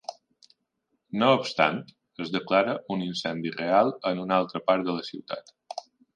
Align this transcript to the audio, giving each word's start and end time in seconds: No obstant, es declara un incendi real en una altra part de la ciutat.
No 1.23 1.27
obstant, 1.39 1.77
es 2.25 2.31
declara 2.37 2.73
un 2.97 3.05
incendi 3.09 3.53
real 3.59 3.93
en 4.15 4.25
una 4.27 4.41
altra 4.43 4.65
part 4.73 4.91
de 4.91 4.99
la 4.99 5.07
ciutat. 5.13 5.55